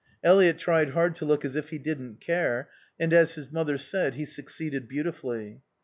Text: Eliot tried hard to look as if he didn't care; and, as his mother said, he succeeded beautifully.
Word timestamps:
Eliot 0.23 0.57
tried 0.57 0.89
hard 0.97 1.15
to 1.17 1.25
look 1.25 1.45
as 1.45 1.55
if 1.55 1.69
he 1.69 1.77
didn't 1.77 2.19
care; 2.19 2.71
and, 2.99 3.13
as 3.13 3.35
his 3.35 3.51
mother 3.51 3.77
said, 3.77 4.15
he 4.15 4.25
succeeded 4.25 4.87
beautifully. 4.87 5.61